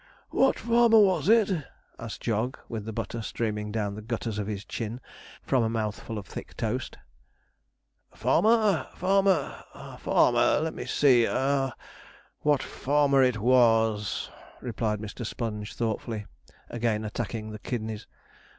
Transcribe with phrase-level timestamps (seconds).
[0.31, 1.63] 'What farmer was it?'
[1.99, 4.99] asked Jog, with the butter streaming down the gutters of his chin
[5.43, 6.97] from a mouthful of thick toast.
[8.11, 9.63] 'Farmer farmer
[9.99, 11.27] farmer let me see,
[12.39, 15.23] what farmer it was,' replied Mr.
[15.23, 16.25] Sponge thoughtfully,
[16.67, 18.07] again attacking the kidneys.